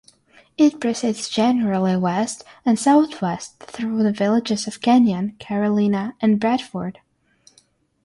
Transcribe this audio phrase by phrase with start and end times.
[0.57, 7.01] It proceeds generally west and southwest through the villages of Kenyon, Carolina, and Bradford.